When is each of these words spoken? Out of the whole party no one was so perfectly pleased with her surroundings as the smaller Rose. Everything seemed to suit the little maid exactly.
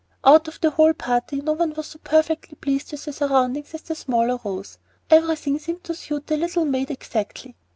Out 0.25 0.47
of 0.47 0.59
the 0.61 0.71
whole 0.71 0.93
party 0.93 1.41
no 1.41 1.53
one 1.53 1.75
was 1.75 1.85
so 1.89 1.99
perfectly 2.03 2.55
pleased 2.55 2.91
with 2.91 3.05
her 3.05 3.11
surroundings 3.11 3.75
as 3.75 3.83
the 3.83 3.93
smaller 3.93 4.39
Rose. 4.43 4.79
Everything 5.11 5.59
seemed 5.59 5.83
to 5.83 5.93
suit 5.93 6.25
the 6.25 6.37
little 6.37 6.65
maid 6.65 6.89
exactly. 6.89 7.55